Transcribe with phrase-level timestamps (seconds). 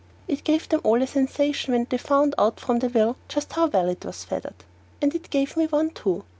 [0.27, 3.67] It gave them all a sensation when they found out from the will just how
[3.67, 4.63] well it was feathered.
[4.99, 6.23] And it gave me one too.